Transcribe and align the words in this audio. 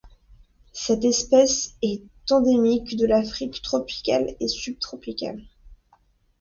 Cette 0.73 1.05
espèce 1.05 1.75
est 1.83 2.01
endémique 2.31 2.97
de 2.97 3.05
l'Afrique 3.05 3.61
tropicale 3.61 4.35
et 4.39 4.47
subtropicale. 4.47 5.43